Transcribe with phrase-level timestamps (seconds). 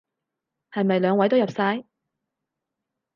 [0.71, 1.85] 係咪兩位都入晒？